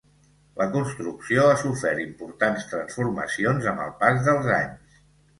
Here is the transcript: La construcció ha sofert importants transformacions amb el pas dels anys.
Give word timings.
La 0.59 0.65
construcció 0.75 1.43
ha 1.49 1.59
sofert 1.63 2.01
importants 2.05 2.65
transformacions 2.71 3.67
amb 3.73 3.83
el 3.85 3.93
pas 4.01 4.23
dels 4.29 4.49
anys. 4.57 4.97